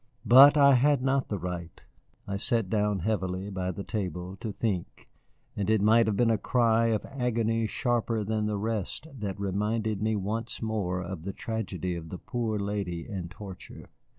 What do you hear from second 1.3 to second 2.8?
right. I sat